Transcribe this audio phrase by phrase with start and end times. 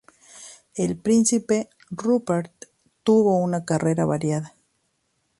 [0.73, 2.65] El príncipe Rupert
[3.03, 4.55] tuvo una carrera variada.